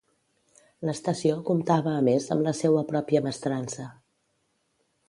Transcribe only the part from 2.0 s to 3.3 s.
més amb la seua pròpia